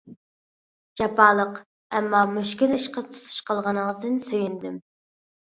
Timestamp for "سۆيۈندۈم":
4.31-4.83